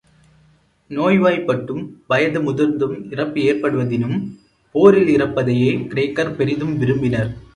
[0.91, 4.17] நோய் வாய்ப்பட்டும் வயது முதிர்ந்தும் இறப்பு ஏற்படுவதினும்,
[4.75, 7.31] போரில் இறப்பதையே கிரேக்கர் பெரிதும் விரும்பினர்.